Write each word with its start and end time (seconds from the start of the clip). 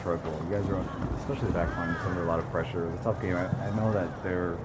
against. 0.00 0.32
You 0.48 0.56
guys 0.56 0.68
are, 0.68 0.76
on, 0.76 1.16
especially 1.20 1.48
the 1.48 1.54
back 1.54 1.76
line, 1.76 1.90
it's 1.90 2.04
under 2.04 2.22
a 2.22 2.26
lot 2.26 2.38
of 2.38 2.48
pressure. 2.50 2.90
It's 2.92 3.00
a 3.00 3.04
tough 3.04 3.20
game. 3.20 3.36
I, 3.36 3.46
I 3.46 3.70
know 3.76 3.92
that 3.92 4.22
they're 4.22 4.56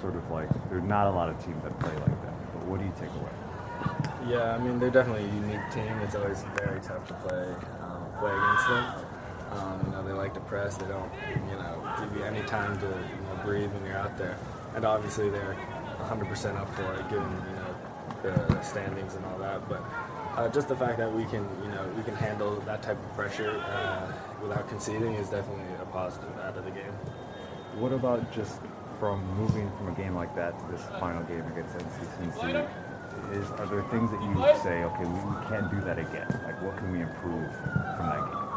sort 0.00 0.16
of 0.16 0.30
like, 0.30 0.48
there 0.68 0.78
are 0.78 0.82
not 0.82 1.06
a 1.06 1.10
lot 1.10 1.28
of 1.28 1.44
teams 1.44 1.62
that 1.62 1.78
play 1.80 1.92
like 1.92 2.22
that. 2.22 2.52
But 2.54 2.66
what 2.66 2.78
do 2.80 2.86
you 2.86 2.92
take 2.98 3.10
away? 3.10 3.32
Yeah, 4.28 4.54
I 4.54 4.58
mean 4.58 4.78
they're 4.78 4.90
definitely 4.90 5.24
a 5.24 5.34
unique 5.34 5.70
team. 5.72 5.88
It's 6.02 6.14
always 6.14 6.44
very 6.56 6.80
tough 6.80 7.06
to 7.08 7.14
play 7.14 7.48
um, 7.80 8.04
play 8.18 8.32
against 8.32 8.68
them. 8.68 8.84
Um, 9.52 9.82
you 9.86 9.92
know 9.92 10.02
they 10.04 10.12
like 10.12 10.34
to 10.34 10.40
press. 10.40 10.76
They 10.76 10.86
don't 10.86 11.10
you 11.30 11.56
know 11.56 11.96
give 11.98 12.16
you 12.16 12.24
any 12.24 12.42
time 12.42 12.78
to 12.80 12.86
you 12.86 13.22
know 13.24 13.40
breathe 13.44 13.72
when 13.72 13.86
you're 13.86 13.96
out 13.96 14.18
there. 14.18 14.36
And 14.76 14.84
obviously 14.84 15.30
they're 15.30 15.56
100% 15.98 16.56
up 16.56 16.72
for 16.76 16.92
it, 16.94 17.08
given 17.08 17.30
you 17.32 17.56
know 17.56 18.46
the 18.46 18.60
standings 18.62 19.14
and 19.14 19.24
all 19.24 19.38
that. 19.38 19.68
But 19.68 19.82
uh, 20.40 20.48
just 20.48 20.68
the 20.68 20.76
fact 20.76 20.96
that 20.96 21.12
we 21.12 21.24
can 21.24 21.44
you 21.62 21.68
know 21.68 21.84
we 21.96 22.02
can 22.02 22.14
handle 22.16 22.56
that 22.64 22.82
type 22.82 22.96
of 22.96 23.14
pressure 23.14 23.62
uh, 23.68 24.10
without 24.40 24.68
conceding 24.68 25.12
is 25.14 25.28
definitely 25.28 25.68
a 25.82 25.86
positive 25.86 26.32
out 26.40 26.56
of 26.56 26.64
the 26.64 26.70
game. 26.70 26.94
What 27.76 27.92
about 27.92 28.32
just 28.32 28.60
from 28.98 29.20
moving 29.36 29.70
from 29.76 29.88
a 29.88 29.94
game 29.94 30.14
like 30.14 30.34
that 30.36 30.58
to 30.58 30.64
this 30.72 30.82
final 30.98 31.22
game 31.24 31.44
against 31.52 31.76
NC? 31.76 32.68
Is 33.32 33.50
are 33.60 33.66
there 33.66 33.84
things 33.92 34.10
that 34.10 34.22
you 34.22 34.34
say, 34.64 34.82
okay, 34.84 35.04
we, 35.04 35.18
we 35.28 35.36
can't 35.48 35.70
do 35.70 35.80
that 35.82 35.98
again? 35.98 36.28
Like, 36.44 36.56
what 36.62 36.76
can 36.78 36.90
we 36.90 37.02
improve 37.02 37.52
from 37.96 38.06
that 38.08 38.24
game? 38.24 38.50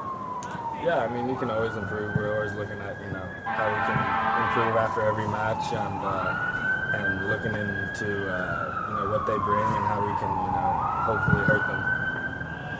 Yeah, 0.88 1.04
I 1.04 1.08
mean, 1.12 1.30
you 1.30 1.36
can 1.36 1.50
always 1.52 1.76
improve. 1.76 2.16
We're 2.16 2.36
always 2.36 2.54
looking 2.54 2.80
at, 2.80 2.95
you 3.02 3.12
know, 3.12 3.28
how 3.44 3.68
we 3.72 3.80
can 3.88 4.00
improve 4.44 4.76
after 4.80 5.02
every 5.02 5.28
match 5.28 5.68
and 5.73 6.00
uh, 6.00 6.64
and 6.95 7.28
looking 7.28 7.56
into, 7.56 8.08
uh, 8.30 8.88
you 8.88 8.95
know, 8.95 9.09
what 9.09 9.26
they 9.26 9.38
bring 9.44 9.68
and 9.78 9.86
how 9.90 10.00
we 10.00 10.14
can, 10.22 10.30
you 10.30 10.52
know, 10.54 10.83
hopefully 11.04 11.44
hurt 11.44 11.68
them. 11.68 11.82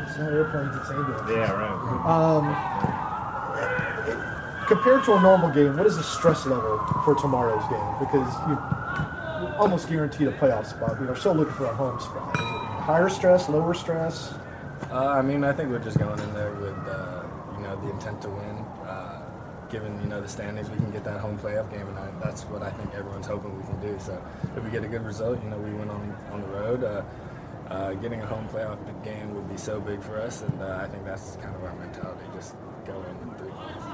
It's 0.08 0.18
not 0.18 0.32
airplanes, 0.32 0.76
it's 0.76 0.90
ambulances. 0.90 1.36
Yeah, 1.36 1.52
right. 1.52 1.74
Um, 2.08 2.46
compared 4.68 5.04
to 5.06 5.14
a 5.14 5.22
normal 5.22 5.50
game, 5.52 5.76
what 5.78 5.86
is 5.86 5.98
the 5.98 6.04
stress 6.04 6.46
level 6.46 6.80
for 7.04 7.16
tomorrow's 7.16 7.68
game? 7.70 7.96
Because 8.00 8.34
you 8.48 8.58
you're 9.44 9.56
almost 9.58 9.90
guaranteed 9.90 10.28
a 10.28 10.32
playoff 10.34 10.66
spot. 10.66 11.00
We 11.00 11.08
are 11.08 11.16
still 11.16 11.34
looking 11.34 11.54
for 11.54 11.66
a 11.66 11.76
home 11.76 12.00
spot. 12.00 12.36
Is 12.36 12.42
it 12.42 12.82
higher 12.84 13.10
stress, 13.10 13.50
lower 13.50 13.74
stress? 13.74 14.34
Uh, 14.90 15.08
I 15.08 15.22
mean, 15.22 15.44
I 15.44 15.54
think 15.54 15.70
we're 15.70 15.80
just 15.80 15.98
going 15.98 16.20
in 16.20 16.34
there 16.34 16.54
with, 16.54 16.78
uh, 16.88 17.24
you 17.56 17.64
know, 17.64 17.76
the 17.82 17.90
intent 17.90 18.22
to 18.22 18.30
win. 18.30 18.58
Uh, 18.86 19.22
given, 19.70 20.00
you 20.02 20.08
know, 20.08 20.22
the 20.22 20.28
standings, 20.28 20.70
we 20.70 20.78
can 20.78 20.92
get 20.92 21.04
that 21.04 21.20
home 21.20 21.38
playoff 21.38 21.70
game, 21.72 21.88
and 21.88 21.98
I, 21.98 22.10
that's 22.24 22.44
what 22.44 22.62
I 22.62 22.70
think 22.72 22.94
everyone's 22.94 23.28
hoping 23.28 23.58
we 23.58 23.64
can 23.64 23.80
do. 23.82 23.98
So 24.00 24.22
if 24.56 24.64
we 24.64 24.70
get 24.70 24.84
a 24.84 24.88
good 24.88 25.06
result, 25.06 25.44
you 25.44 25.50
know, 25.50 25.58
we 25.58 25.72
win 25.72 25.90
on, 25.90 26.16
on 26.32 26.42
the 26.42 26.48
road. 26.48 26.84
Uh, 27.70 27.94
getting 27.94 28.22
a 28.22 28.26
home 28.26 28.48
playoff 28.50 28.78
game 29.04 29.34
would 29.34 29.50
be 29.50 29.58
so 29.58 29.80
big 29.80 30.02
for 30.04 30.20
us, 30.22 30.42
and 30.42 30.62
uh, 30.62 30.80
I 30.84 30.88
think 30.88 31.06
that's 31.06 31.38
kind 31.38 31.56
of 31.56 31.64
our 31.64 31.74
mentality. 31.76 32.22
Just 32.36 32.56
go 32.86 32.94
in 33.02 33.30
with 33.30 33.40
three 33.40 33.50
points. 33.52 33.86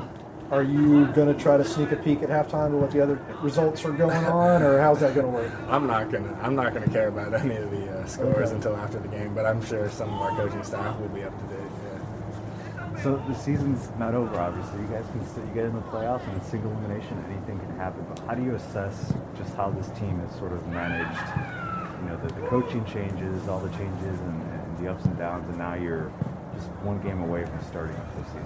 Are 0.52 0.64
you 0.64 1.06
going 1.14 1.32
to 1.34 1.40
try 1.40 1.56
to 1.58 1.64
sneak 1.64 1.92
a 1.92 1.96
peek 1.96 2.24
at 2.24 2.30
halftime 2.30 2.72
to 2.72 2.78
what 2.78 2.90
the 2.92 3.00
other 3.02 3.22
results 3.44 3.86
are 3.86 3.92
going 3.92 4.26
on, 4.26 4.64
or 4.64 4.80
how's 4.80 5.00
that 5.02 5.14
going 5.14 5.28
to 5.28 5.32
work? 5.32 5.52
I'm 5.70 5.86
not 5.86 6.12
gonna. 6.12 6.36
I'm 6.42 6.56
not 6.56 6.74
gonna 6.74 6.90
care 6.90 7.08
about 7.10 7.34
any 7.36 7.56
of 7.56 7.70
the 7.70 7.88
uh, 8.00 8.06
scores 8.08 8.48
Okay. 8.50 8.56
until 8.56 8.76
after 8.76 8.98
the 9.00 9.08
game, 9.08 9.36
but 9.36 9.46
I'm 9.46 9.64
sure 9.64 9.88
some 9.90 10.12
of 10.14 10.20
our 10.20 10.32
coaching 10.36 10.64
staff 10.64 11.00
will 11.00 11.08
be 11.10 11.24
up 11.24 11.38
to 11.40 11.56
date. 11.56 11.64
Yeah. 11.86 13.04
So 13.04 13.24
the 13.30 13.36
season's 13.36 13.92
not 14.00 14.16
over, 14.16 14.36
obviously. 14.40 14.82
You 14.82 14.88
guys 14.88 15.06
can 15.12 15.26
still 15.28 15.46
you 15.46 15.54
get 15.54 15.66
in 15.66 15.74
the 15.76 15.82
playoffs 15.84 16.28
and 16.28 16.36
it's 16.38 16.50
single 16.50 16.72
elimination. 16.72 17.24
Anything 17.30 17.60
can 17.60 17.78
happen. 17.78 18.04
But 18.10 18.20
how 18.26 18.34
do 18.34 18.44
you 18.44 18.56
assess 18.56 19.14
just 19.38 19.54
how 19.56 19.70
this 19.70 19.88
team 20.00 20.20
is 20.28 20.36
sort 20.38 20.52
of 20.52 20.68
managed? 20.68 21.59
You 22.02 22.10
know, 22.10 22.18
the, 22.18 22.34
the 22.34 22.48
coaching 22.48 22.86
changes, 22.86 23.48
all 23.48 23.60
the 23.60 23.70
changes, 23.78 24.20
and, 24.20 24.42
and 24.52 24.78
the 24.78 24.92
ups 24.92 25.06
and 25.06 25.18
downs, 25.18 25.48
and 25.50 25.58
now 25.58 25.74
you're 25.74 26.12
just 26.56 26.68
one 26.84 27.00
game 27.02 27.22
away 27.22 27.46
from 27.46 27.62
starting 27.64 27.96
up 27.96 28.16
this 28.18 28.28
season. 28.28 28.46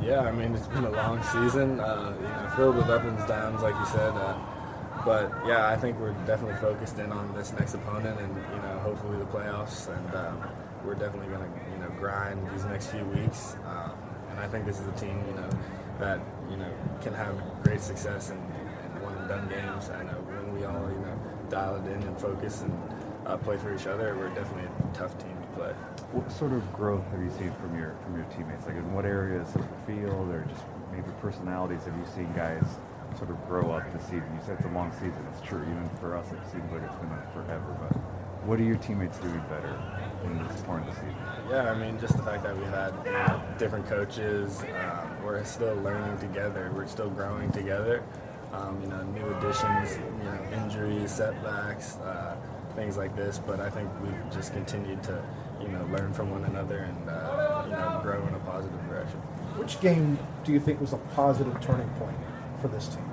Yeah, 0.00 0.20
I 0.20 0.32
mean 0.32 0.54
it's 0.54 0.66
been 0.66 0.84
a 0.84 0.90
long 0.90 1.22
season, 1.22 1.80
uh, 1.80 2.14
you 2.20 2.28
know, 2.28 2.52
filled 2.54 2.76
with 2.76 2.88
ups 2.90 3.06
and 3.06 3.18
downs, 3.26 3.62
like 3.62 3.74
you 3.74 3.86
said. 3.86 4.12
Uh, 4.12 4.36
but 5.04 5.32
yeah, 5.46 5.68
I 5.68 5.76
think 5.76 5.98
we're 5.98 6.12
definitely 6.26 6.60
focused 6.60 6.98
in 6.98 7.12
on 7.12 7.32
this 7.34 7.52
next 7.52 7.74
opponent, 7.74 8.20
and 8.20 8.34
you 8.36 8.62
know, 8.62 8.78
hopefully 8.82 9.18
the 9.18 9.24
playoffs. 9.24 9.88
And 9.88 10.14
um, 10.14 10.42
we're 10.84 10.94
definitely 10.94 11.28
going 11.28 11.40
to, 11.40 11.60
you 11.72 11.78
know, 11.78 11.90
grind 11.98 12.38
these 12.50 12.64
next 12.64 12.88
few 12.88 13.04
weeks. 13.04 13.56
Um, 13.66 13.92
and 14.30 14.40
I 14.40 14.48
think 14.48 14.66
this 14.66 14.78
is 14.78 14.86
a 14.86 14.92
team, 14.92 15.22
you 15.28 15.34
know, 15.34 15.50
that 15.98 16.20
you 16.50 16.56
know 16.56 16.70
can 17.00 17.14
have 17.14 17.34
great 17.62 17.80
success 17.80 18.30
in, 18.30 18.36
in 18.36 19.02
one 19.02 19.14
and 19.16 19.28
done 19.28 19.48
games. 19.48 19.90
I 19.90 20.02
know 20.02 20.18
when 20.26 20.54
we 20.54 20.64
all, 20.64 20.90
you 20.90 20.98
know, 20.98 21.18
dial 21.48 21.76
it 21.76 21.86
in 21.90 22.02
and 22.02 22.18
focus 22.18 22.62
and 22.62 22.72
uh, 23.26 23.36
play 23.36 23.56
for 23.56 23.74
each 23.74 23.86
other, 23.86 24.16
we're 24.16 24.28
definitely 24.28 24.64
a 24.64 24.96
tough 24.96 25.16
team 25.18 25.36
to 25.40 25.58
play. 25.58 25.72
What 26.12 26.30
sort 26.30 26.52
of 26.52 26.72
growth 26.72 27.04
have 27.10 27.20
you 27.20 27.30
seen 27.30 27.52
from 27.60 27.76
your 27.78 27.96
from 28.04 28.16
your 28.16 28.24
teammates? 28.26 28.66
Like 28.66 28.76
in 28.76 28.92
what 28.94 29.04
areas 29.04 29.48
of 29.56 29.62
the 29.62 29.92
field, 29.92 30.30
or 30.30 30.44
just 30.48 30.62
maybe 30.92 31.10
personalities 31.20 31.84
have 31.84 31.96
you 31.96 32.06
seen 32.14 32.32
guys 32.34 32.64
sort 33.18 33.30
of 33.30 33.48
grow 33.48 33.72
up 33.72 33.92
this 33.92 34.04
season? 34.04 34.28
You 34.34 34.40
said 34.46 34.56
it's 34.58 34.66
a 34.66 34.70
long 34.70 34.92
season. 34.92 35.18
It's 35.32 35.40
true. 35.40 35.62
Even 35.62 35.88
for 36.00 36.16
us, 36.16 36.30
it 36.30 36.38
seems 36.50 36.70
like 36.72 36.82
it's 36.82 36.96
been 36.96 37.10
forever. 37.34 37.76
But 37.80 37.96
what 38.46 38.60
are 38.60 38.64
your 38.64 38.76
teammates 38.76 39.18
doing 39.18 39.42
better 39.50 39.74
in 40.24 40.46
this 40.46 40.60
part 40.62 40.82
of 40.82 40.86
the 40.86 40.94
season? 40.94 41.16
Yeah, 41.50 41.70
I 41.70 41.74
mean, 41.74 41.98
just 41.98 42.16
the 42.16 42.22
fact 42.22 42.44
that 42.44 42.56
we've 42.56 42.66
had 42.68 42.94
you 43.04 43.10
know, 43.10 43.42
different 43.58 43.86
coaches, 43.86 44.62
um, 44.62 45.24
we're 45.24 45.42
still 45.44 45.74
learning 45.82 46.16
together. 46.18 46.70
We're 46.74 46.86
still 46.86 47.10
growing 47.10 47.50
together. 47.50 48.04
Um, 48.52 48.80
you 48.80 48.88
know, 48.88 49.02
new 49.02 49.26
additions, 49.36 49.98
you 50.18 50.24
know, 50.24 50.62
injuries, 50.62 51.10
setbacks, 51.10 51.96
uh, 51.98 52.36
things 52.74 52.96
like 52.96 53.14
this. 53.16 53.38
But 53.38 53.60
I 53.60 53.68
think 53.70 53.90
we've 54.02 54.32
just 54.32 54.52
continued 54.52 55.02
to, 55.04 55.22
you 55.60 55.68
know, 55.68 55.84
learn 55.92 56.12
from 56.12 56.30
one 56.30 56.44
another 56.44 56.78
and 56.78 57.08
uh, 57.08 57.62
you 57.66 57.72
know, 57.72 58.00
grow 58.02 58.26
in 58.26 58.34
a 58.34 58.38
positive 58.40 58.80
direction. 58.88 59.18
Which 59.58 59.80
game 59.80 60.18
do 60.44 60.52
you 60.52 60.60
think 60.60 60.80
was 60.80 60.92
a 60.92 60.98
positive 61.14 61.60
turning 61.60 61.88
point 61.98 62.16
for 62.60 62.68
this 62.68 62.88
team? 62.88 63.04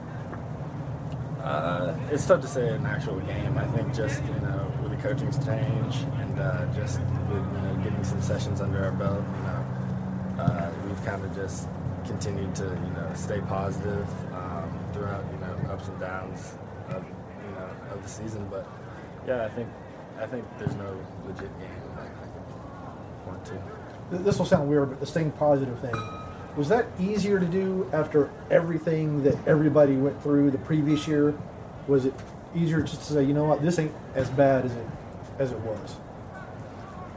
Uh, 1.44 1.94
it's 2.10 2.26
tough 2.26 2.42
to 2.42 2.48
say 2.48 2.70
an 2.70 2.86
actual 2.86 3.20
game. 3.22 3.58
I 3.58 3.66
think 3.68 3.94
just 3.94 4.24
you 4.24 4.40
know 4.48 4.72
with 4.82 4.92
the 4.92 4.98
coaching 4.98 5.30
change 5.46 5.96
and 6.22 6.40
uh, 6.40 6.66
just 6.74 7.02
with 7.02 7.44
you 7.56 7.62
know 7.62 7.82
getting 7.84 8.04
some 8.04 8.22
sessions 8.22 8.62
under 8.62 8.86
our 8.86 8.92
belt, 8.94 9.24
you 9.38 9.44
know, 9.44 10.44
uh, 10.44 10.72
we've 10.88 11.04
kind 11.06 11.24
of 11.24 11.36
just 11.36 11.68
continued 12.06 12.56
to 12.56 12.64
you 12.64 12.94
know 12.96 13.12
stay 13.14 13.42
positive 13.42 14.08
um, 14.34 14.63
throughout 14.94 15.24
you 15.32 15.40
know 15.40 15.74
ups 15.74 15.88
and 15.88 16.00
downs 16.00 16.54
of 16.90 17.04
you 17.04 17.56
know 17.56 17.70
of 17.92 18.04
the 18.04 18.10
season. 18.10 18.48
But 18.50 18.68
yeah, 19.28 19.46
I 19.46 19.50
think 19.50 19.70
I 20.20 20.26
think 20.26 20.46
there's 20.58 20.76
no 20.76 20.98
legit 21.26 21.50
game 21.60 21.70
that 21.96 22.04
I 22.04 23.30
point 23.30 23.46
to. 23.46 24.18
This 24.18 24.38
will 24.38 24.46
sound 24.46 24.70
weird, 24.70 24.90
but 24.90 25.00
the 25.00 25.06
staying 25.06 25.32
positive 25.32 25.80
thing 25.80 25.96
was 26.56 26.70
that 26.70 26.86
easier 27.00 27.40
to 27.40 27.46
do 27.46 27.90
after 27.94 28.30
everything 28.52 29.24
that 29.24 29.36
everybody 29.48 29.96
went 29.96 30.22
through 30.22 30.52
the 30.52 30.58
previous 30.60 31.08
year? 31.08 31.34
Was 31.88 32.06
it 32.06 32.14
easier 32.56 32.82
just 32.82 33.08
to 33.08 33.14
say, 33.14 33.24
you 33.24 33.34
know 33.34 33.46
what, 33.46 33.62
this 33.62 33.80
ain't 33.80 33.94
as 34.14 34.30
bad 34.30 34.66
as 34.66 34.74
it 34.74 34.88
as 35.40 35.52
it 35.52 35.60
was? 35.60 35.96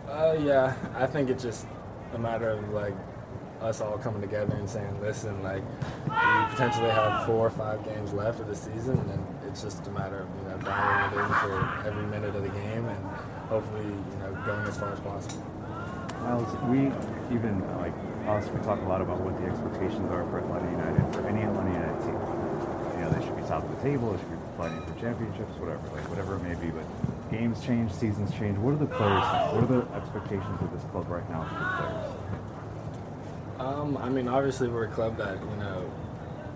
Uh, 0.08 0.36
yeah, 0.40 0.74
I 0.94 1.06
think 1.06 1.28
it's 1.28 1.42
just 1.42 1.66
a 2.14 2.18
matter 2.18 2.48
of 2.48 2.68
like 2.70 2.94
us 3.60 3.80
all 3.80 3.98
coming 3.98 4.20
together 4.20 4.54
and 4.54 4.68
saying, 4.68 5.00
listen, 5.00 5.42
like 5.42 5.62
we 6.04 6.54
potentially 6.54 6.90
have 6.90 7.26
four 7.26 7.46
or 7.46 7.50
five 7.50 7.84
games 7.84 8.12
left 8.12 8.40
of 8.40 8.48
the 8.48 8.56
season, 8.56 8.98
and 8.98 9.26
it's 9.48 9.62
just 9.62 9.86
a 9.86 9.90
matter 9.90 10.20
of 10.20 10.28
you 10.42 10.48
know 10.48 10.58
dialing 10.58 11.18
it 11.18 11.22
in 11.22 11.28
for 11.34 11.88
every 11.88 12.06
minute 12.06 12.34
of 12.34 12.42
the 12.42 12.48
game, 12.50 12.84
and 12.86 13.04
hopefully 13.48 13.84
you 13.84 14.18
know 14.20 14.32
going 14.44 14.66
as 14.66 14.76
far 14.76 14.92
as 14.92 15.00
possible. 15.00 15.44
Miles, 16.22 16.50
we 16.66 16.90
even 17.34 17.60
like 17.78 17.92
us, 18.26 18.48
we 18.50 18.58
talk 18.64 18.80
a 18.80 18.88
lot 18.88 19.00
about 19.00 19.20
what 19.20 19.38
the 19.38 19.46
expectations 19.46 20.10
are 20.10 20.24
for 20.30 20.38
Atlanta 20.38 20.70
United, 20.70 21.14
for 21.14 21.26
any 21.28 21.42
Atlanta 21.42 21.70
United 21.70 21.98
team. 22.02 22.18
You 22.98 23.00
know, 23.04 23.10
they 23.14 23.22
should 23.24 23.36
be 23.36 23.42
top 23.46 23.62
of 23.62 23.70
the 23.70 23.82
table, 23.82 24.12
they 24.12 24.18
should 24.18 24.34
be 24.34 24.40
fighting 24.58 24.82
for 24.82 24.94
championships, 24.98 25.54
whatever, 25.62 25.84
like 25.94 26.08
whatever 26.10 26.36
it 26.36 26.42
may 26.42 26.56
be. 26.58 26.74
But 26.74 26.84
games 27.30 27.62
change, 27.62 27.92
seasons 27.92 28.34
change. 28.34 28.58
What 28.58 28.74
are 28.74 28.82
the 28.82 28.90
players? 28.90 29.22
What 29.54 29.62
are 29.62 29.70
the 29.70 29.82
expectations 29.94 30.58
of 30.58 30.72
this 30.74 30.82
club 30.90 31.06
right 31.06 31.26
now 31.30 31.46
for 31.46 31.54
the 31.54 31.70
players? 31.78 32.26
Um, 33.58 33.96
I 33.96 34.08
mean, 34.10 34.28
obviously 34.28 34.68
we're 34.68 34.84
a 34.84 34.90
club 34.90 35.16
that 35.16 35.38
you 35.40 35.56
know 35.56 35.90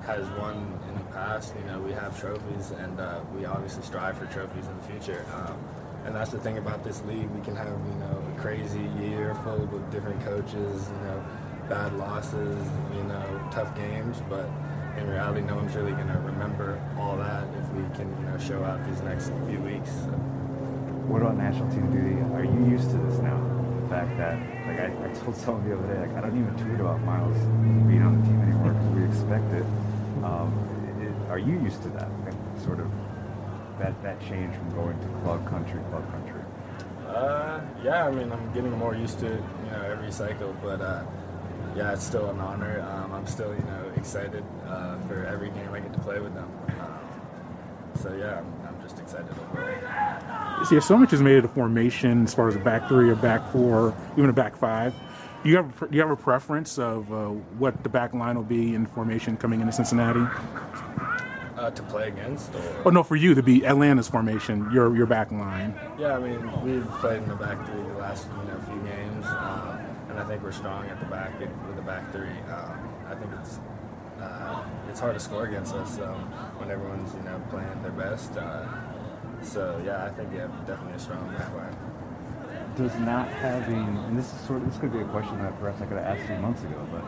has 0.02 0.28
won 0.38 0.78
in 0.88 0.94
the 0.94 1.04
past. 1.12 1.54
You 1.58 1.64
know, 1.70 1.80
we 1.80 1.92
have 1.92 2.18
trophies, 2.20 2.72
and 2.72 3.00
uh, 3.00 3.20
we 3.34 3.44
obviously 3.46 3.82
strive 3.82 4.18
for 4.18 4.26
trophies 4.26 4.66
in 4.66 4.76
the 4.76 4.82
future. 4.82 5.24
Um, 5.34 5.58
and 6.04 6.14
that's 6.14 6.30
the 6.30 6.38
thing 6.38 6.58
about 6.58 6.84
this 6.84 7.02
league. 7.04 7.28
We 7.30 7.40
can 7.40 7.56
have 7.56 7.68
you 7.68 7.94
know 8.00 8.22
a 8.36 8.40
crazy 8.40 8.88
year 9.00 9.34
full 9.44 9.62
of 9.62 9.90
different 9.90 10.22
coaches. 10.24 10.90
You 10.90 11.06
know, 11.06 11.24
bad 11.68 11.94
losses. 11.94 12.68
You 12.94 13.04
know, 13.04 13.48
tough 13.50 13.74
games, 13.74 14.20
but 14.28 14.48
in 14.98 15.08
reality, 15.08 15.40
no 15.40 15.56
one's 15.56 15.74
really 15.74 15.92
going 15.92 16.08
to 16.08 16.18
remember 16.18 16.82
all 16.98 17.16
that 17.16 17.44
if 17.56 17.68
we 17.72 17.82
can 17.96 18.14
you 18.20 18.26
know 18.26 18.38
show 18.38 18.62
out 18.62 18.84
these 18.86 19.00
next 19.02 19.32
few 19.48 19.60
weeks. 19.60 19.90
So. 19.90 20.12
What 21.08 21.22
about 21.22 21.38
national 21.38 21.68
team 21.70 21.90
duty? 21.90 22.20
Are 22.34 22.44
you 22.44 22.70
used 22.70 22.90
to 22.90 22.96
this 22.98 23.18
now? 23.18 23.59
Fact 23.90 24.16
that, 24.18 24.38
like, 24.68 24.78
I, 24.78 24.86
I 24.86 25.12
told 25.14 25.34
someone 25.34 25.68
the 25.68 25.76
other 25.76 25.92
day, 25.92 26.00
like, 26.06 26.16
I 26.16 26.20
don't 26.20 26.38
even 26.38 26.54
tweet 26.56 26.78
about 26.78 27.02
Miles 27.02 27.36
being 27.88 28.02
on 28.02 28.20
the 28.20 28.26
team 28.28 28.40
anymore 28.40 28.72
because 28.72 28.94
we 28.94 29.04
expect 29.04 29.52
it. 29.52 29.66
Um, 30.22 30.54
it. 31.02 31.30
Are 31.30 31.40
you 31.40 31.58
used 31.58 31.82
to 31.82 31.88
that? 31.90 32.08
Sort 32.62 32.78
of 32.78 32.88
that 33.80 34.00
that 34.04 34.20
change 34.20 34.54
from 34.54 34.70
going 34.74 34.96
to 35.00 35.06
club 35.24 35.44
country, 35.48 35.80
club 35.90 36.08
country. 36.12 36.40
Uh, 37.08 37.60
yeah, 37.82 38.06
I 38.06 38.12
mean, 38.12 38.30
I'm 38.30 38.52
getting 38.52 38.70
more 38.78 38.94
used 38.94 39.18
to 39.20 39.26
it, 39.26 39.42
you 39.64 39.70
know, 39.72 39.82
every 39.82 40.12
cycle. 40.12 40.54
But 40.62 40.80
uh, 40.80 41.02
yeah, 41.74 41.92
it's 41.92 42.04
still 42.04 42.30
an 42.30 42.38
honor. 42.38 42.80
Um, 42.82 43.12
I'm 43.12 43.26
still, 43.26 43.52
you 43.52 43.64
know, 43.64 43.92
excited 43.96 44.44
uh, 44.68 44.98
for 45.08 45.26
every 45.26 45.50
game 45.50 45.72
I 45.72 45.80
get 45.80 45.92
to 45.94 46.00
play 46.00 46.20
with 46.20 46.34
them. 46.34 46.48
Um, 46.78 46.98
so 48.00 48.14
yeah, 48.14 48.38
I'm 48.38 48.59
just 48.90 49.02
excited 49.02 49.30
overall. 49.30 50.64
See, 50.64 50.80
so 50.80 50.96
much 50.96 51.12
is 51.12 51.22
made 51.22 51.36
of 51.36 51.42
the 51.42 51.48
formation 51.48 52.24
as 52.24 52.34
far 52.34 52.48
as 52.48 52.56
a 52.56 52.58
back 52.58 52.88
three, 52.88 53.10
a 53.10 53.16
back 53.16 53.50
four, 53.50 53.94
even 54.16 54.28
a 54.28 54.32
back 54.32 54.56
five. 54.56 54.94
Do 55.42 55.48
you 55.48 55.56
have 55.56 55.78
do 55.78 55.88
you 55.92 56.00
have 56.00 56.10
a 56.10 56.16
preference 56.16 56.78
of 56.78 57.10
uh, 57.12 57.28
what 57.58 57.82
the 57.82 57.88
back 57.88 58.12
line 58.12 58.36
will 58.36 58.42
be 58.42 58.74
in 58.74 58.84
formation 58.86 59.36
coming 59.36 59.60
into 59.60 59.72
Cincinnati? 59.72 60.26
Uh, 61.56 61.70
to 61.70 61.82
play 61.84 62.08
against, 62.08 62.54
or 62.54 62.82
Oh 62.86 62.90
no, 62.90 63.02
for 63.02 63.16
you 63.16 63.34
to 63.34 63.42
be 63.42 63.66
Atlanta's 63.66 64.08
formation, 64.08 64.70
your 64.72 64.94
your 64.94 65.06
back 65.06 65.30
line. 65.32 65.74
yeah, 65.98 66.16
I 66.16 66.18
mean 66.18 66.62
we've 66.62 66.88
played 67.00 67.22
in 67.22 67.28
the 67.28 67.36
back 67.36 67.64
three 67.66 67.82
the 67.82 67.98
last 67.98 68.26
you 68.28 68.52
know 68.52 68.60
few 68.66 68.80
games, 68.90 69.26
um, 69.26 69.78
and 70.10 70.18
I 70.18 70.24
think 70.24 70.42
we're 70.42 70.52
strong 70.52 70.86
at 70.86 71.00
the 71.00 71.06
back 71.06 71.38
with 71.40 71.76
the 71.76 71.82
back 71.82 72.12
three. 72.12 72.28
Um, 72.52 72.94
I 73.08 73.14
think 73.14 73.30
it's 73.40 73.60
uh, 74.20 74.64
it's 74.88 75.00
hard 75.00 75.14
to 75.14 75.20
score 75.20 75.46
against 75.46 75.74
us 75.74 75.98
um, 75.98 76.20
when 76.58 76.70
everyone's 76.70 77.14
you 77.14 77.22
know 77.22 77.42
playing 77.50 77.82
their 77.82 77.92
best. 77.92 78.36
Uh, 78.36 78.66
so 79.42 79.80
yeah, 79.84 80.04
I 80.04 80.10
think 80.10 80.30
yeah, 80.34 80.48
definitely 80.66 80.94
a 80.94 80.98
strong 80.98 81.28
back 81.36 81.52
line. 81.54 81.76
Does 82.76 82.94
not 83.00 83.28
having, 83.28 83.86
and 84.06 84.18
this 84.18 84.32
is 84.32 84.40
sort 84.40 84.62
of, 84.62 84.70
this 84.70 84.78
could 84.78 84.92
be 84.92 85.00
a 85.00 85.04
question 85.06 85.38
that 85.38 85.58
perhaps 85.58 85.82
I 85.82 85.86
could 85.86 85.98
have 85.98 86.16
asked 86.18 86.28
you 86.30 86.36
months 86.36 86.62
ago, 86.62 86.86
but 86.92 87.02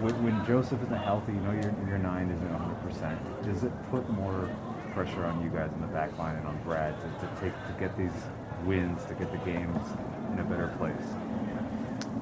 when, 0.00 0.14
when 0.24 0.46
Josef 0.46 0.82
isn't 0.82 0.96
healthy, 0.96 1.32
you 1.32 1.40
know 1.40 1.52
your, 1.52 1.74
your 1.86 1.98
nine 1.98 2.30
isn't 2.30 2.48
100%, 2.48 3.44
does 3.44 3.64
it 3.64 3.72
put 3.90 4.08
more 4.10 4.48
pressure 4.92 5.24
on 5.24 5.42
you 5.42 5.50
guys 5.50 5.70
in 5.74 5.80
the 5.80 5.86
back 5.88 6.16
line 6.18 6.36
and 6.36 6.46
on 6.46 6.58
Brad 6.64 6.94
to, 7.00 7.26
to 7.26 7.40
take, 7.40 7.52
to 7.52 7.74
get 7.78 7.96
these 7.98 8.14
wins, 8.64 9.04
to 9.04 9.14
get 9.14 9.30
the 9.30 9.38
games 9.38 9.84
in 10.32 10.38
a 10.38 10.44
better 10.44 10.68
place? 10.78 10.94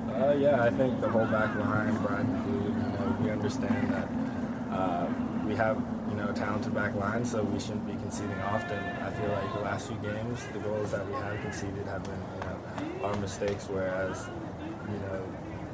Uh, 0.09 0.35
yeah, 0.39 0.63
I 0.63 0.71
think 0.71 1.01
the 1.01 1.09
whole 1.09 1.27
back 1.27 1.55
line, 1.55 1.97
Brian 2.03 2.27
you 2.27 2.71
know, 2.99 3.17
we 3.21 3.31
understand 3.31 3.89
that 3.91 4.09
uh, 4.77 5.07
we 5.47 5.55
have, 5.55 5.81
you 6.09 6.15
know, 6.17 6.29
a 6.29 6.33
talented 6.33 6.75
back 6.75 6.95
line, 6.97 7.25
so 7.25 7.43
we 7.43 7.61
shouldn't 7.61 7.87
be 7.87 7.95
conceding 7.95 8.41
often. 8.43 8.79
I 8.79 9.11
feel 9.11 9.29
like 9.31 9.55
the 9.55 9.61
last 9.61 9.89
few 9.89 9.97
games, 9.99 10.45
the 10.53 10.59
goals 10.59 10.91
that 10.91 11.07
we 11.07 11.15
have 11.15 11.41
conceded 11.41 11.87
have 11.87 12.03
been, 12.03 12.21
you 12.35 12.41
know, 12.41 13.07
our 13.07 13.17
mistakes, 13.17 13.69
whereas, 13.71 14.29
you 14.91 14.99
know, 15.07 15.25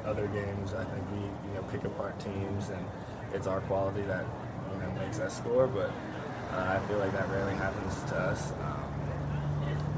other 0.05 0.27
games, 0.29 0.75
I 0.75 0.85
think 0.85 1.05
we, 1.13 1.21
you 1.21 1.55
know, 1.55 1.63
pick 1.73 1.85
apart 1.85 2.19
teams, 2.21 2.69
and 2.69 2.85
it's 3.33 3.47
our 3.47 3.61
quality 3.63 4.03
that, 4.03 4.27
you 4.73 4.79
know, 4.81 4.91
makes 5.01 5.19
us 5.21 5.37
score, 5.39 5.67
but 5.67 5.91
uh, 6.53 6.79
I 6.79 6.87
feel 6.87 6.99
like 6.99 7.13
that 7.13 7.29
rarely 7.31 7.55
happens 7.55 8.03
to 8.11 8.17
us. 8.17 8.53
Um, 8.63 8.85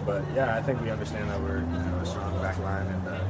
but 0.06 0.22
yeah, 0.34 0.56
I 0.56 0.62
think 0.62 0.80
we 0.80 0.90
understand 0.90 1.28
that 1.30 1.40
we're, 1.40 1.58
you 1.58 1.90
know, 1.90 1.98
a 2.00 2.06
strong 2.06 2.32
back 2.40 2.58
line, 2.60 2.86
and 2.86 3.08
uh, 3.08 3.24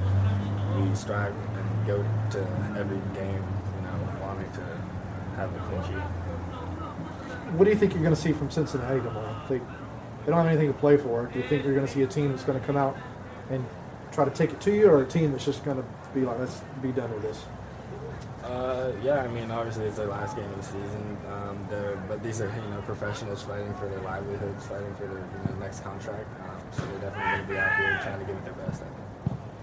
we 0.77 0.95
strive 0.95 1.35
and 1.35 1.87
go 1.87 2.05
to 2.31 2.41
every 2.79 3.01
game, 3.15 3.43
you 3.43 3.83
know, 3.83 4.19
wanting 4.21 4.51
to 4.53 4.65
have 5.37 5.53
the 5.53 5.61
clean. 5.61 6.01
What 7.57 7.65
do 7.65 7.71
you 7.71 7.77
think 7.77 7.93
you're 7.93 8.03
going 8.03 8.15
to 8.15 8.21
see 8.21 8.33
from 8.33 8.51
Cincinnati 8.51 9.01
tomorrow? 9.01 9.41
They, 9.49 9.59
they 9.59 10.27
don't 10.27 10.37
have 10.37 10.47
anything 10.47 10.73
to 10.73 10.79
play 10.79 10.97
for. 10.97 11.27
Do 11.27 11.39
you 11.39 11.49
think 11.49 11.65
you're 11.65 11.75
going 11.75 11.87
to 11.87 11.93
see 11.93 12.03
a 12.03 12.07
team 12.07 12.31
that's 12.31 12.45
going 12.45 12.59
to 12.59 12.67
come 12.67 12.77
out 12.77 12.97
and 13.51 13.65
try 14.13 14.25
to 14.25 14.31
take 14.31 14.51
it 14.51 14.61
to 14.63 14.75
you, 14.75 14.89
or 14.89 15.03
a 15.03 15.07
team 15.07 15.33
that's 15.33 15.45
just 15.45 15.65
going 15.65 15.77
to 15.77 15.85
be 16.15 16.23
like, 16.23 16.39
let's 16.39 16.61
be 16.83 16.93
done 16.93 17.13
with 17.13 17.23
this? 17.23 17.45
Uh, 18.43 18.93
yeah, 19.03 19.23
I 19.23 19.29
mean, 19.29 19.51
obviously 19.51 19.87
it's 19.87 19.97
their 19.97 20.07
last 20.07 20.37
game 20.37 20.49
of 20.51 20.57
the 20.57 20.63
season. 20.63 21.19
Um, 21.31 21.67
but 22.09 22.23
these 22.23 22.41
are 22.41 22.47
you 22.47 22.71
know 22.71 22.81
professionals 22.83 23.43
fighting 23.43 23.75
for 23.75 23.89
their 23.89 24.01
livelihoods, 24.01 24.67
fighting 24.67 24.95
for 24.95 25.07
their 25.07 25.19
you 25.19 25.53
know, 25.55 25.61
next 25.61 25.83
contract. 25.83 26.29
Um, 26.41 26.57
so 26.71 26.87
they're 26.87 27.11
definitely 27.11 27.33
going 27.33 27.43
to 27.43 27.53
be 27.53 27.59
out 27.59 27.77
here 27.77 28.01
trying 28.03 28.21
to 28.21 28.25
give 28.25 28.37
it 28.37 28.45
their 28.45 28.67
best. 28.67 28.83
I 28.83 28.85
think. 28.85 29.16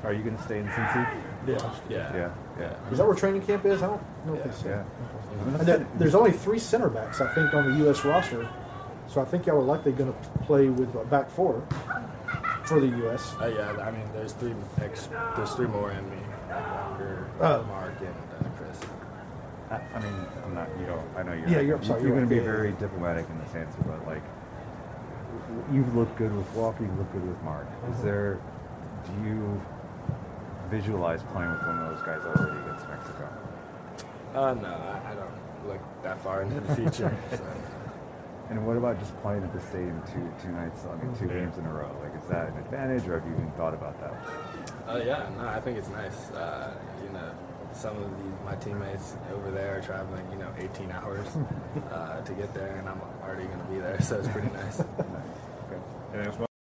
Are 0.04 0.14
you 0.14 0.22
going 0.24 0.36
to 0.38 0.44
stay 0.44 0.60
in 0.60 0.68
Cincy? 0.68 1.08
Yeah. 1.48 1.74
Yeah. 1.90 2.32
Yeah, 2.60 2.74
Is 2.92 3.00
that 3.00 3.08
where 3.08 3.16
training 3.16 3.42
camp 3.42 3.66
is? 3.66 3.82
I 3.82 3.88
don't 3.88 4.02
know 4.28 4.36
if 4.36 4.62
they 4.64 4.70
yeah. 4.70 4.84
And 5.58 5.62
then 5.68 5.88
there's 5.98 6.14
only 6.14 6.32
three 6.32 6.60
center 6.60 6.88
backs, 6.90 7.20
I 7.20 7.34
think, 7.34 7.52
on 7.54 7.72
the 7.72 7.78
U.S. 7.86 8.06
roster. 8.06 8.48
So 9.08 9.22
I 9.22 9.26
think 9.26 9.48
y'all 9.48 9.58
are 9.58 9.62
likely 9.64 9.92
going 9.92 10.14
to 10.14 10.30
play 10.44 10.68
with 10.70 10.94
a 10.96 11.04
back 11.06 11.32
four 11.32 11.64
for 12.66 12.80
the 12.80 12.88
U.S. 12.88 13.34
Uh, 13.42 13.48
yeah, 13.48 13.72
I 13.84 13.90
mean, 13.92 14.04
there's 14.14 14.34
three 14.34 14.54
ex- 14.82 15.10
there's 15.36 15.52
three 15.56 15.66
more 15.68 15.92
in 15.92 16.10
me. 16.12 16.18
Walker, 16.50 17.26
Oh. 17.42 17.64
Mark, 17.64 17.94
and 18.00 18.08
uh, 18.46 18.50
Chris. 18.58 18.80
I, 19.72 19.76
I 19.96 20.00
mean, 20.00 20.14
I'm 20.46 20.54
not. 20.54 20.70
You 20.80 20.86
don't. 20.86 21.08
I 21.18 21.24
know 21.24 21.34
you're. 21.34 21.48
Yeah, 21.50 21.60
you're- 21.62 21.80
I'm 21.80 21.84
sorry, 21.84 22.02
You're 22.02 22.10
you're 22.10 22.18
going 22.18 22.30
to 22.30 22.36
be. 22.36 22.36
Yeah, 22.36 22.44
very 22.44 22.70
yeah. 22.70 22.76
diplomatic 22.80 23.26
in 23.30 23.40
this 23.40 23.56
answer, 23.56 23.80
but 23.88 24.06
like, 24.06 24.22
you've 25.72 25.96
looked 25.96 26.16
good 26.18 26.36
with 26.36 26.50
Walker. 26.54 26.84
You 26.84 26.92
look 26.92 27.12
good 27.14 27.28
with 27.28 27.42
Mark. 27.42 27.68
Is 27.90 27.98
Mhm. 27.98 28.04
there? 28.04 28.40
Do 29.06 29.28
you 29.28 29.62
visualize 30.70 31.24
playing 31.32 31.52
with 31.52 31.62
one 31.62 31.78
of 31.80 31.90
those 31.96 32.06
guys 32.06 32.22
already 32.26 32.60
against 32.66 32.88
Mexico? 32.88 33.30
Uh, 34.36 34.54
no, 34.56 34.68
I, 34.68 35.12
I 35.12 35.16
don't 35.16 35.68
look 35.68 35.82
that 36.04 36.22
far 36.24 36.42
into 36.42 36.60
the 36.60 36.76
future. 36.90 37.16
so. 37.32 37.46
And 38.50 38.68
what 38.68 38.76
about 38.76 39.00
just 39.00 39.16
playing 39.22 39.44
at 39.44 39.54
the 39.54 39.62
stadium 39.62 40.02
two 40.12 40.30
two 40.42 40.52
nights? 40.52 40.86
I 40.86 40.96
mean, 41.04 41.16
two 41.18 41.28
games 41.28 41.58
in 41.58 41.66
a 41.66 41.74
row. 41.74 41.90
Like, 42.04 42.22
is 42.22 42.28
that 42.30 42.50
an 42.50 42.58
advantage, 42.58 43.08
or 43.08 43.20
have 43.20 43.28
you 43.28 43.34
even 43.36 43.52
thought 43.52 43.74
about 43.74 44.00
that? 44.02 44.14
Uh, 44.88 44.98
yeah, 44.98 45.30
no, 45.38 45.48
I 45.48 45.60
think 45.62 45.78
it's 45.78 45.88
nice. 45.90 46.30
Uh, 46.32 46.76
you 47.04 47.10
know, 47.12 47.32
some 47.74 47.96
of 47.96 48.04
the, 48.04 48.46
my 48.46 48.56
teammates 48.56 49.16
over 49.34 49.50
there 49.50 49.78
are 49.78 49.82
traveling, 49.82 50.26
you 50.32 50.38
know, 50.38 50.50
18 50.58 50.92
hours 50.92 51.26
uh, 51.92 52.22
to 52.22 52.34
get 52.34 52.54
there, 52.54 52.76
and 52.76 52.90
I'm 52.90 53.02
already 53.24 53.46
going 53.46 53.60
to 53.60 53.66
be 53.66 53.80
there, 53.80 54.00
so 54.02 54.20
it's 54.20 54.28
pretty 54.28 54.50
nice. 54.50 54.82
Okay. 55.72 55.82
And 56.14 56.28
as 56.28 56.38
well. 56.38 56.48